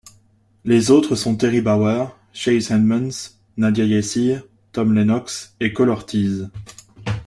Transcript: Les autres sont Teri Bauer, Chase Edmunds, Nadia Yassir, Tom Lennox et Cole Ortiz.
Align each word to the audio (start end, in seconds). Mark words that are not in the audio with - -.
Les 0.65 0.89
autres 0.89 1.13
sont 1.15 1.35
Teri 1.37 1.61
Bauer, 1.61 2.17
Chase 2.33 2.71
Edmunds, 2.71 3.37
Nadia 3.57 3.85
Yassir, 3.85 4.41
Tom 4.71 4.95
Lennox 4.95 5.53
et 5.59 5.73
Cole 5.73 5.89
Ortiz. 5.91 6.49